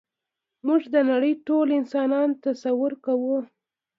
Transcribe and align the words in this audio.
موږ 0.67 0.81
د 0.93 0.95
نړۍ 1.11 1.33
ټول 1.47 1.67
انسانان 1.79 2.29
تصور 2.45 2.91
کوو. 3.05 3.37